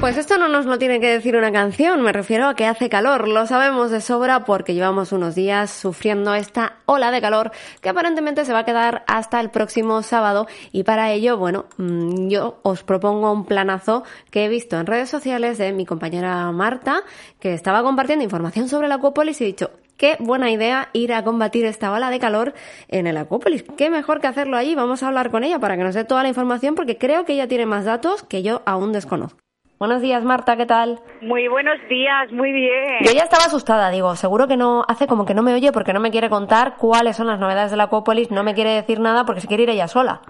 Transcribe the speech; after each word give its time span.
Pues 0.00 0.16
esto 0.16 0.38
no 0.38 0.48
nos 0.48 0.66
lo 0.66 0.78
tiene 0.78 0.98
que 0.98 1.08
decir 1.08 1.36
una 1.36 1.52
canción, 1.52 2.02
me 2.02 2.12
refiero 2.12 2.48
a 2.48 2.54
que 2.54 2.66
hace 2.66 2.88
calor, 2.88 3.28
lo 3.28 3.46
sabemos 3.46 3.90
de 3.90 4.00
sobra 4.00 4.44
porque 4.44 4.74
llevamos 4.74 5.12
unos 5.12 5.34
días 5.34 5.70
sufriendo 5.70 6.34
esta 6.34 6.78
ola 6.86 7.10
de 7.10 7.20
calor 7.20 7.50
que 7.80 7.88
aparentemente 7.88 8.44
se 8.44 8.52
va 8.52 8.60
a 8.60 8.64
quedar 8.64 9.04
hasta 9.06 9.40
el 9.40 9.50
próximo 9.50 10.02
sábado 10.02 10.46
y 10.72 10.84
para 10.84 11.12
ello, 11.12 11.36
bueno, 11.36 11.66
mm, 11.76 12.28
yo 12.28 12.60
os 12.62 12.82
propongo 12.82 13.32
un 13.32 13.44
planazo 13.44 14.04
que 14.30 14.44
he 14.44 14.48
visto 14.48 14.78
en 14.78 14.86
redes 14.86 15.10
sociales 15.10 15.58
de 15.58 15.72
mi 15.72 15.86
compañera 15.86 16.50
Marta 16.52 17.02
que 17.38 17.52
estaba 17.52 17.82
compartiendo 17.82 18.24
información 18.24 18.68
sobre 18.68 18.88
la 18.88 18.96
Acuópolis 18.96 19.40
y 19.40 19.44
he 19.44 19.46
dicho, 19.48 19.70
Qué 20.00 20.16
buena 20.18 20.50
idea 20.50 20.88
ir 20.94 21.12
a 21.12 21.22
combatir 21.24 21.66
esta 21.66 21.92
ola 21.92 22.08
de 22.08 22.18
calor 22.18 22.54
en 22.88 23.06
el 23.06 23.18
Acuópolis. 23.18 23.66
Qué 23.76 23.90
mejor 23.90 24.22
que 24.22 24.28
hacerlo 24.28 24.56
allí. 24.56 24.74
Vamos 24.74 25.02
a 25.02 25.08
hablar 25.08 25.30
con 25.30 25.44
ella 25.44 25.58
para 25.58 25.76
que 25.76 25.82
nos 25.82 25.94
dé 25.94 26.06
toda 26.06 26.22
la 26.22 26.30
información 26.30 26.74
porque 26.74 26.96
creo 26.96 27.26
que 27.26 27.34
ella 27.34 27.48
tiene 27.48 27.66
más 27.66 27.84
datos 27.84 28.22
que 28.22 28.42
yo 28.42 28.62
aún 28.64 28.94
desconozco. 28.94 29.38
Buenos 29.78 30.00
días, 30.00 30.24
Marta, 30.24 30.56
¿qué 30.56 30.64
tal? 30.64 31.00
Muy 31.20 31.48
buenos 31.48 31.76
días, 31.90 32.32
muy 32.32 32.50
bien. 32.50 33.00
Yo 33.02 33.12
ya 33.12 33.24
estaba 33.24 33.44
asustada, 33.44 33.90
digo, 33.90 34.16
seguro 34.16 34.48
que 34.48 34.56
no 34.56 34.86
hace 34.88 35.06
como 35.06 35.26
que 35.26 35.34
no 35.34 35.42
me 35.42 35.52
oye 35.52 35.70
porque 35.70 35.92
no 35.92 36.00
me 36.00 36.10
quiere 36.10 36.30
contar 36.30 36.76
cuáles 36.78 37.16
son 37.16 37.26
las 37.26 37.38
novedades 37.38 37.70
de 37.70 37.76
la 37.76 37.84
Acuópolis, 37.84 38.30
no 38.30 38.42
me 38.42 38.54
quiere 38.54 38.70
decir 38.70 39.00
nada 39.00 39.26
porque 39.26 39.42
se 39.42 39.48
quiere 39.48 39.64
ir 39.64 39.70
ella 39.70 39.86
sola. 39.86 40.22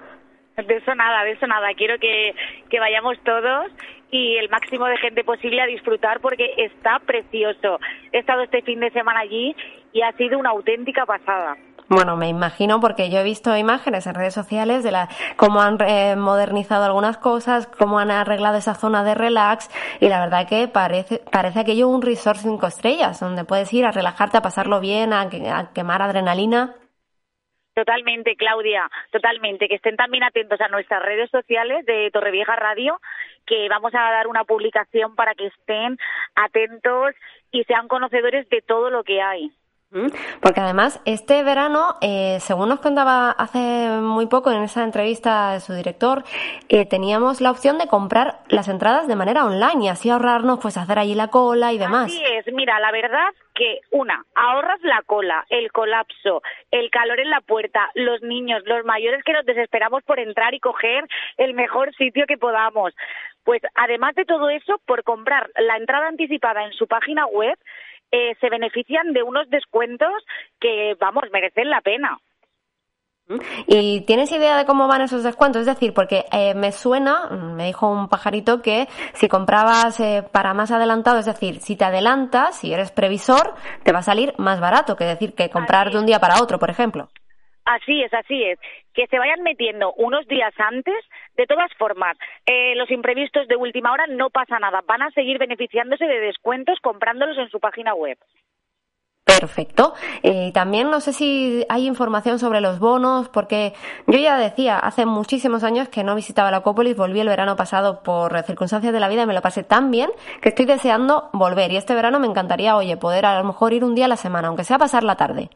De 0.57 0.77
eso 0.77 0.95
nada, 0.97 1.23
de 1.23 1.33
eso 1.33 1.47
nada. 1.47 1.69
Quiero 1.77 1.99
que, 2.01 2.35
que 2.69 2.81
vayamos 2.81 3.17
todos 3.25 3.71
y 4.11 4.37
el 4.37 4.49
máximo 4.49 4.87
de 4.87 4.99
gente 4.99 5.25
posible 5.25 5.61
a 5.61 5.67
disfrutar 5.67 6.21
porque 6.21 6.53
está 6.57 6.99
precioso. 7.01 7.79
He 8.13 8.19
estado 8.19 8.43
este 8.43 8.63
fin 8.63 8.81
de 8.81 8.91
semana 8.91 9.21
allí 9.21 9.55
y 9.93 10.03
ha 10.03 10.13
sido 10.13 10.39
una 10.39 10.51
auténtica 10.51 11.07
pasada. 11.07 11.57
Bueno, 11.89 12.17
me 12.17 12.29
imagino 12.29 12.79
porque 12.79 13.11
yo 13.11 13.19
he 13.19 13.25
visto 13.25 13.57
imágenes 13.57 14.07
en 14.07 14.15
redes 14.15 14.33
sociales 14.33 14.85
de 14.85 14.93
la, 14.93 15.09
cómo 15.37 15.61
han 15.61 15.77
eh, 15.85 16.15
modernizado 16.15 16.85
algunas 16.85 17.19
cosas, 17.19 17.67
cómo 17.67 17.99
han 17.99 18.13
arreglado 18.13 18.59
esa 18.59 18.75
zona 18.75 19.03
de 19.03 19.17
relax 19.17 19.69
y 20.01 20.09
la 20.09 20.21
verdad 20.21 20.49
que 20.49 20.69
parece, 20.69 21.21
parece 21.33 21.59
aquello 21.59 21.89
un 21.89 22.01
resort 22.01 22.39
cinco 22.39 22.69
estrellas 22.69 23.19
donde 23.19 23.45
puedes 23.45 23.73
ir 23.73 23.87
a 23.87 23.91
relajarte, 23.91 24.39
a 24.39 24.43
pasarlo 24.43 24.79
bien, 24.79 25.13
a, 25.13 25.23
a 25.23 25.73
quemar 25.73 26.01
adrenalina. 26.01 26.77
Totalmente, 27.75 28.37
Claudia, 28.37 28.91
totalmente. 29.11 29.69
Que 29.69 29.77
estén 29.77 29.97
también 29.97 30.23
atentos 30.23 30.61
a 30.61 30.69
nuestras 30.69 31.03
redes 31.03 31.31
sociales 31.31 31.87
de 31.87 32.11
Torrevieja 32.13 32.55
Radio, 32.55 33.01
que 33.51 33.69
vamos 33.69 33.93
a 33.95 33.99
dar 34.13 34.29
una 34.29 34.45
publicación 34.45 35.17
para 35.17 35.35
que 35.35 35.49
estén 35.49 35.99
atentos 36.37 37.17
y 37.51 37.65
sean 37.65 37.89
conocedores 37.89 38.49
de 38.49 38.63
todo 38.63 38.91
lo 38.91 39.03
que 39.03 39.21
hay. 39.21 39.51
Porque 40.41 40.61
además, 40.61 41.01
este 41.05 41.43
verano, 41.43 41.97
eh, 42.01 42.39
según 42.41 42.69
nos 42.69 42.79
contaba 42.79 43.33
hace 43.33 43.59
muy 44.01 44.27
poco 44.27 44.53
en 44.53 44.63
esa 44.63 44.85
entrevista 44.85 45.53
de 45.53 45.61
su 45.61 45.73
director, 45.73 46.23
eh, 46.69 46.87
teníamos 46.87 47.41
la 47.41 47.51
opción 47.51 47.77
de 47.79 47.89
comprar 47.89 48.39
las 48.49 48.69
entradas 48.69 49.09
de 49.09 49.17
manera 49.17 49.45
online 49.45 49.87
y 49.87 49.89
así 49.89 50.09
ahorrarnos, 50.09 50.61
pues 50.61 50.77
hacer 50.77 50.99
allí 51.01 51.17
la 51.17 51.29
cola 51.29 51.73
y 51.73 51.79
demás. 51.79 52.05
Así 52.05 52.23
es, 52.25 52.47
mira, 52.55 52.79
la 52.79 52.93
verdad 52.93 53.31
que 53.53 53.81
una, 53.91 54.25
ahorras 54.37 54.81
la 54.83 55.03
cola, 55.05 55.45
el 55.51 55.73
colapso, 55.73 56.41
el 56.71 56.89
calor 56.91 57.19
en 57.19 57.31
la 57.31 57.41
puerta, 57.41 57.91
los 57.95 58.23
niños, 58.23 58.63
los 58.67 58.85
mayores 58.85 59.25
que 59.25 59.33
nos 59.33 59.45
desesperamos 59.45 60.05
por 60.05 60.21
entrar 60.21 60.55
y 60.55 60.61
coger 60.61 61.09
el 61.37 61.55
mejor 61.55 61.93
sitio 61.97 62.27
que 62.29 62.39
podamos. 62.39 62.95
Pues 63.43 63.61
además 63.75 64.15
de 64.15 64.25
todo 64.25 64.51
eso, 64.51 64.81
por 64.87 65.03
comprar 65.03 65.51
la 65.57 65.77
entrada 65.77 66.07
anticipada 66.07 66.65
en 66.65 66.73
su 66.75 66.87
página 66.87 67.27
web, 67.27 67.59
eh, 68.11 68.35
se 68.41 68.51
benefician 68.51 69.13
de 69.13 69.23
unos 69.23 69.49
descuentos 69.51 70.13
que, 70.61 70.97
vamos, 71.01 71.25
merecen 71.33 71.71
la 71.71 71.81
pena. 71.81 72.19
¿Y 73.67 74.01
tienes 74.03 74.33
idea 74.33 74.57
de 74.57 74.65
cómo 74.65 74.89
van 74.89 75.03
esos 75.03 75.23
descuentos? 75.23 75.61
Es 75.61 75.67
decir, 75.67 75.95
porque 75.95 76.25
eh, 76.33 76.55
me 76.55 76.73
suena, 76.73 77.29
me 77.29 77.67
dijo 77.67 77.89
un 77.89 78.09
pajarito 78.09 78.61
que 78.61 78.89
si 79.15 79.29
comprabas 79.29 80.01
eh, 80.01 80.25
para 80.33 80.53
más 80.53 80.73
adelantado, 80.73 81.21
es 81.21 81.27
decir, 81.27 81.61
si 81.61 81.77
te 81.77 81.85
adelantas, 81.85 82.57
si 82.57 82.73
eres 82.73 82.91
previsor, 82.91 83.55
te 83.85 83.93
va 83.93 84.01
a 84.01 84.03
salir 84.03 84.35
más 84.39 84.61
barato 84.61 84.97
que 84.97 85.05
decir 85.05 85.35
que 85.35 85.49
comprar 85.49 85.93
de 85.93 85.99
un 85.99 86.07
día 86.07 86.19
para 86.19 86.43
otro, 86.43 86.59
por 86.59 86.71
ejemplo. 86.71 87.09
Así 87.71 88.03
es, 88.03 88.13
así 88.13 88.43
es. 88.43 88.59
Que 88.95 89.07
se 89.07 89.17
vayan 89.17 89.43
metiendo 89.43 89.93
unos 89.93 90.27
días 90.27 90.53
antes. 90.59 90.97
De 91.37 91.47
todas 91.47 91.73
formas, 91.79 92.17
eh, 92.45 92.75
los 92.75 92.91
imprevistos 92.91 93.47
de 93.47 93.55
última 93.55 93.93
hora 93.93 94.09
no 94.09 94.29
pasa 94.29 94.59
nada. 94.59 94.83
Van 94.89 95.03
a 95.03 95.11
seguir 95.13 95.39
beneficiándose 95.39 96.05
de 96.05 96.19
descuentos 96.19 96.81
comprándolos 96.83 97.39
en 97.39 97.49
su 97.49 97.61
página 97.61 97.95
web. 97.95 98.19
Perfecto. 99.25 99.95
Eh, 100.25 100.51
también 100.53 100.91
no 100.91 101.01
sé 101.01 101.13
si 101.13 101.65
hay 101.69 101.87
información 101.87 102.41
sobre 102.41 102.61
los 102.61 102.81
bonos, 102.81 103.29
porque 103.29 103.73
yo 104.09 104.19
ya 104.19 104.37
decía, 104.37 104.77
hace 104.77 105.07
muchísimos 105.07 105.63
años 105.63 105.89
que 105.89 106.03
no 106.03 106.17
visitaba 106.17 106.51
la 106.51 106.59
Acópolis, 106.59 106.97
volví 106.97 107.21
el 107.21 107.29
verano 107.29 107.55
pasado 107.55 108.03
por 108.03 108.37
circunstancias 108.43 108.93
de 108.93 108.99
la 108.99 109.09
vida 109.09 109.23
y 109.23 109.27
me 109.27 109.35
lo 109.35 109.43
pasé 109.43 109.63
tan 109.63 109.93
bien 109.93 110.11
que 110.43 110.49
estoy 110.49 110.67
deseando 110.67 111.31
volver. 111.33 111.71
Y 111.71 111.77
este 111.77 111.95
verano 111.95 112.19
me 112.19 112.27
encantaría, 112.27 112.77
oye, 112.77 112.97
poder 112.97 113.27
a 113.27 113.39
lo 113.39 113.47
mejor 113.47 113.73
ir 113.73 113.85
un 113.85 113.95
día 113.95 114.07
a 114.07 114.09
la 114.09 114.17
semana, 114.17 114.49
aunque 114.49 114.65
sea 114.65 114.79
pasar 114.79 115.05
la 115.05 115.15
tarde. 115.15 115.51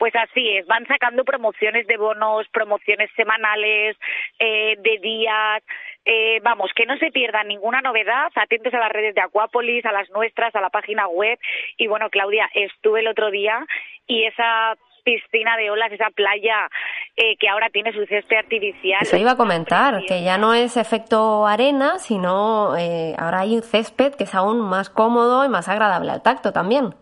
Pues 0.00 0.14
así 0.16 0.56
es, 0.56 0.66
van 0.66 0.86
sacando 0.86 1.24
promociones 1.24 1.86
de 1.86 1.98
bonos, 1.98 2.48
promociones 2.54 3.10
semanales, 3.16 3.98
eh, 4.38 4.76
de 4.78 4.98
días, 4.98 5.62
eh, 6.06 6.40
vamos, 6.42 6.70
que 6.74 6.86
no 6.86 6.96
se 6.96 7.10
pierdan 7.10 7.48
ninguna 7.48 7.82
novedad, 7.82 8.32
atentos 8.34 8.72
a 8.72 8.78
las 8.78 8.90
redes 8.90 9.14
de 9.14 9.20
Acuápolis, 9.20 9.84
a 9.84 9.92
las 9.92 10.08
nuestras, 10.08 10.54
a 10.56 10.62
la 10.62 10.70
página 10.70 11.06
web. 11.06 11.38
Y 11.76 11.86
bueno, 11.86 12.08
Claudia, 12.08 12.48
estuve 12.54 13.00
el 13.00 13.08
otro 13.08 13.30
día 13.30 13.66
y 14.06 14.24
esa 14.24 14.74
piscina 15.04 15.58
de 15.58 15.70
olas, 15.70 15.92
esa 15.92 16.08
playa 16.08 16.70
eh, 17.14 17.36
que 17.36 17.50
ahora 17.50 17.68
tiene 17.68 17.92
su 17.92 18.06
césped 18.06 18.38
artificial. 18.38 19.02
Eso 19.02 19.18
iba 19.18 19.32
a 19.32 19.36
comentar, 19.36 20.00
que 20.08 20.24
ya 20.24 20.38
no 20.38 20.54
es 20.54 20.78
efecto 20.78 21.46
arena, 21.46 21.98
sino 21.98 22.70
ahora 23.18 23.40
hay 23.40 23.56
un 23.56 23.62
césped 23.62 24.14
que 24.14 24.24
es 24.24 24.34
aún 24.34 24.62
más 24.62 24.88
cómodo 24.88 25.44
y 25.44 25.50
más 25.50 25.68
agradable 25.68 26.10
al 26.10 26.22
tacto 26.22 26.54
también. 26.54 26.94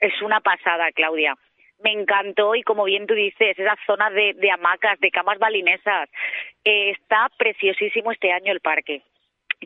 Es 0.00 0.20
una 0.20 0.40
pasada, 0.40 0.92
Claudia 0.94 1.34
me 1.82 1.92
encantó 1.92 2.54
y 2.54 2.62
como 2.62 2.84
bien 2.84 3.06
tú 3.06 3.14
dices, 3.14 3.58
esa 3.58 3.76
zona 3.86 4.10
de, 4.10 4.34
de 4.34 4.50
hamacas, 4.50 4.98
de 5.00 5.10
camas 5.10 5.38
balinesas, 5.38 6.08
eh, 6.64 6.90
está 6.90 7.28
preciosísimo 7.36 8.12
este 8.12 8.32
año 8.32 8.52
el 8.52 8.60
parque. 8.60 9.02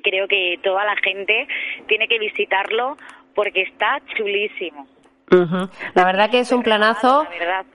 Creo 0.02 0.28
que 0.28 0.58
toda 0.62 0.84
la 0.84 0.96
gente 0.96 1.48
tiene 1.86 2.08
que 2.08 2.18
visitarlo 2.18 2.96
porque 3.34 3.62
está 3.62 4.00
chulísimo. 4.16 4.86
La 5.94 6.04
verdad 6.04 6.28
que 6.28 6.40
es 6.40 6.50
un 6.50 6.62
planazo. 6.62 7.24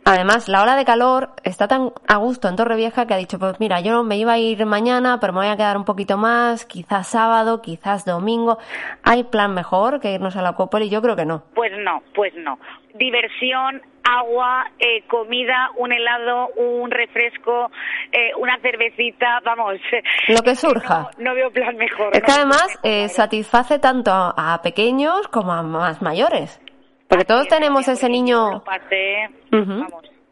Además, 0.03 0.49
la 0.49 0.61
ola 0.61 0.75
de 0.75 0.83
calor 0.83 1.29
está 1.43 1.67
tan 1.67 1.91
a 2.05 2.17
gusto 2.17 2.49
en 2.49 2.57
Torrevieja 2.57 3.07
que 3.07 3.13
ha 3.13 3.17
dicho, 3.17 3.39
pues 3.39 3.59
mira, 3.61 3.79
yo 3.79 4.03
me 4.03 4.17
iba 4.17 4.33
a 4.33 4.37
ir 4.37 4.65
mañana, 4.65 5.19
pero 5.21 5.31
me 5.31 5.39
voy 5.39 5.47
a 5.47 5.55
quedar 5.55 5.77
un 5.77 5.85
poquito 5.85 6.17
más, 6.17 6.65
quizás 6.65 7.07
sábado, 7.07 7.61
quizás 7.61 8.03
domingo. 8.03 8.57
¿Hay 9.03 9.23
plan 9.23 9.53
mejor 9.53 10.01
que 10.01 10.13
irnos 10.13 10.35
a 10.35 10.41
la 10.41 10.55
y 10.81 10.89
Yo 10.89 11.01
creo 11.01 11.15
que 11.15 11.25
no. 11.25 11.43
Pues 11.55 11.71
no, 11.77 12.03
pues 12.13 12.33
no. 12.35 12.59
Diversión, 12.93 13.81
agua, 14.05 14.65
eh, 14.79 15.03
comida, 15.07 15.71
un 15.77 15.91
helado, 15.91 16.49
un 16.55 16.91
refresco, 16.91 17.71
eh, 18.11 18.31
una 18.37 18.57
cervecita, 18.59 19.41
vamos. 19.43 19.79
Lo 20.27 20.41
que 20.41 20.55
surja. 20.55 21.09
No, 21.17 21.33
veo 21.33 21.51
plan 21.51 21.75
mejor. 21.75 22.15
Es 22.15 22.21
que 22.21 22.31
además 22.31 22.79
eh, 22.83 23.09
satisface 23.09 23.79
tanto 23.79 24.11
a 24.13 24.59
pequeños 24.63 25.27
como 25.29 25.51
a 25.51 25.63
más 25.63 26.01
mayores. 26.01 26.61
Porque 27.07 27.25
todos 27.25 27.47
tenemos 27.47 27.87
ese 27.87 28.09
niño... 28.09 28.63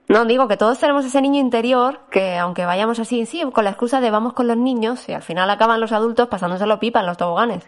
No, 0.10 0.26
digo 0.26 0.48
que 0.48 0.58
todos 0.58 0.80
tenemos 0.80 1.06
ese 1.06 1.22
niño 1.22 1.40
interior 1.40 2.02
que 2.12 2.38
aunque 2.38 2.66
vayamos 2.66 3.00
así, 3.00 3.26
sí, 3.26 3.42
con 3.52 3.64
la 3.64 3.70
excusa 3.72 4.02
de 4.02 4.12
vamos 4.12 4.34
con 4.34 4.48
los 4.48 4.58
niños 4.58 5.08
y 5.08 5.14
al 5.14 5.22
final 5.22 5.50
acaban 5.50 5.80
los 5.80 5.94
adultos 5.94 6.28
pasándoselo 6.28 6.78
pipa 6.78 7.00
en 7.00 7.06
los 7.06 7.18
toboganes. 7.18 7.66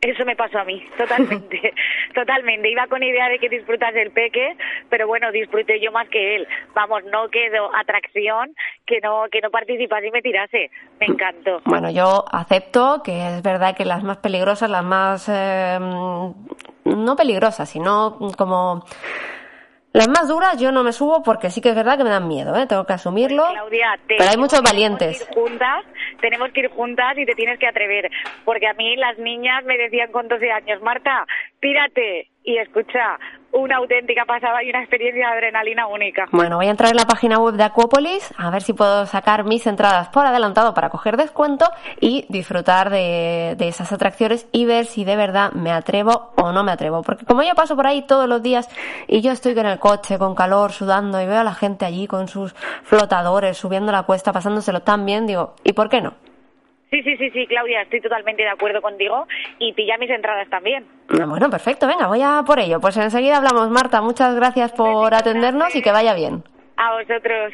Eso 0.00 0.24
me 0.24 0.36
pasó 0.36 0.60
a 0.60 0.64
mí, 0.64 0.82
totalmente, 0.96 1.74
totalmente. 2.14 2.70
Iba 2.70 2.86
con 2.86 3.02
idea 3.02 3.28
de 3.28 3.38
que 3.38 3.48
disfrutas 3.48 3.92
del 3.92 4.12
peque, 4.12 4.56
pero 4.88 5.08
bueno, 5.08 5.32
disfruté 5.32 5.80
yo 5.80 5.90
más 5.90 6.08
que 6.08 6.36
él. 6.36 6.46
Vamos, 6.74 7.02
no 7.04 7.28
quedó 7.28 7.74
atracción 7.74 8.54
que 8.86 9.00
no 9.00 9.24
que 9.30 9.40
no 9.40 9.50
participase 9.50 10.06
y 10.06 10.10
me 10.12 10.22
tirase. 10.22 10.70
Me 11.00 11.06
encantó. 11.06 11.60
Bueno, 11.64 11.90
yo 11.90 12.24
acepto 12.30 13.02
que 13.02 13.38
es 13.38 13.42
verdad 13.42 13.76
que 13.76 13.84
las 13.84 14.04
más 14.04 14.18
peligrosas, 14.18 14.70
las 14.70 14.84
más 14.84 15.28
eh, 15.28 15.78
no 15.80 17.16
peligrosas, 17.16 17.68
sino 17.68 18.18
como 18.36 18.84
Las 19.98 20.06
más 20.06 20.28
duras 20.28 20.56
yo 20.60 20.70
no 20.70 20.84
me 20.84 20.92
subo 20.92 21.24
porque 21.24 21.50
sí 21.50 21.60
que 21.60 21.70
es 21.70 21.74
verdad 21.74 21.98
que 21.98 22.04
me 22.04 22.10
dan 22.10 22.28
miedo, 22.28 22.54
¿eh? 22.54 22.68
tengo 22.68 22.86
que 22.86 22.92
asumirlo. 22.92 23.42
Pues, 23.42 23.54
Claudia, 23.54 23.98
pero 24.06 24.30
hay 24.30 24.36
muchos 24.36 24.62
valientes. 24.62 25.18
que 25.18 25.24
ir 25.24 25.34
juntas, 25.34 25.84
tenemos 26.20 26.52
que 26.52 26.60
ir 26.60 26.68
juntas 26.68 27.18
y 27.18 27.26
te 27.26 27.34
tienes 27.34 27.58
que 27.58 27.66
atrever. 27.66 28.08
Porque 28.44 28.68
a 28.68 28.74
mí 28.74 28.94
las 28.94 29.18
niñas 29.18 29.64
me 29.64 29.76
decían 29.76 30.12
con 30.12 30.28
12 30.28 30.52
años, 30.52 30.80
Marta, 30.82 31.26
tírate. 31.60 32.28
Y 32.44 32.58
escucha, 32.58 33.18
una 33.58 33.76
auténtica 33.76 34.24
pasada 34.24 34.62
y 34.62 34.70
una 34.70 34.80
experiencia 34.80 35.26
de 35.26 35.32
adrenalina 35.32 35.86
única. 35.86 36.26
Bueno, 36.32 36.56
voy 36.56 36.66
a 36.66 36.70
entrar 36.70 36.90
en 36.90 36.96
la 36.96 37.06
página 37.06 37.38
web 37.38 37.54
de 37.54 37.64
Acuópolis 37.64 38.32
a 38.36 38.50
ver 38.50 38.62
si 38.62 38.72
puedo 38.72 39.06
sacar 39.06 39.44
mis 39.44 39.66
entradas 39.66 40.08
por 40.08 40.26
adelantado 40.26 40.74
para 40.74 40.90
coger 40.90 41.16
descuento 41.16 41.66
y 42.00 42.26
disfrutar 42.28 42.90
de, 42.90 43.54
de 43.58 43.68
esas 43.68 43.92
atracciones 43.92 44.48
y 44.52 44.64
ver 44.64 44.86
si 44.86 45.04
de 45.04 45.16
verdad 45.16 45.52
me 45.52 45.72
atrevo 45.72 46.32
o 46.36 46.52
no 46.52 46.64
me 46.64 46.72
atrevo. 46.72 47.02
Porque 47.02 47.24
como 47.24 47.42
yo 47.42 47.54
paso 47.54 47.76
por 47.76 47.86
ahí 47.86 48.02
todos 48.02 48.28
los 48.28 48.42
días 48.42 48.68
y 49.06 49.20
yo 49.20 49.32
estoy 49.32 49.54
con 49.54 49.66
el 49.66 49.78
coche, 49.78 50.18
con 50.18 50.34
calor, 50.34 50.72
sudando 50.72 51.20
y 51.20 51.26
veo 51.26 51.40
a 51.40 51.44
la 51.44 51.54
gente 51.54 51.84
allí 51.84 52.06
con 52.06 52.28
sus 52.28 52.54
flotadores, 52.82 53.56
subiendo 53.56 53.92
la 53.92 54.04
cuesta, 54.04 54.32
pasándoselo 54.32 54.80
tan 54.80 55.04
bien, 55.04 55.26
digo, 55.26 55.54
¿y 55.64 55.72
por 55.72 55.88
qué 55.88 56.00
no? 56.00 56.27
Sí, 56.90 57.02
sí, 57.02 57.16
sí, 57.18 57.30
sí, 57.30 57.46
Claudia, 57.46 57.82
estoy 57.82 58.00
totalmente 58.00 58.42
de 58.42 58.48
acuerdo 58.48 58.80
contigo 58.80 59.26
y 59.58 59.72
pilla 59.74 59.98
mis 59.98 60.08
entradas 60.10 60.48
también. 60.48 60.86
Ah, 61.10 61.26
Bueno, 61.26 61.50
perfecto, 61.50 61.86
venga, 61.86 62.06
voy 62.06 62.22
a 62.22 62.42
por 62.46 62.58
ello. 62.58 62.80
Pues 62.80 62.96
enseguida 62.96 63.36
hablamos, 63.36 63.68
Marta. 63.70 64.00
Muchas 64.00 64.34
gracias 64.34 64.72
por 64.72 65.12
atendernos 65.14 65.74
y 65.76 65.82
que 65.82 65.92
vaya 65.92 66.14
bien. 66.14 66.42
A 66.76 66.94
vosotros. 66.94 67.52